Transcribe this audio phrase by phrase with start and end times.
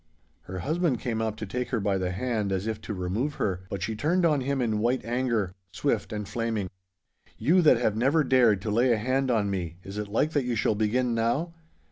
[0.45, 3.67] Her husband came up to take her by the hand as if to remove her,
[3.69, 6.71] but she turned on him in white anger, swift and flaming.
[7.37, 10.31] 'You that have never yet dared to lay a hand on me, is it like
[10.31, 11.53] that you shall begin now?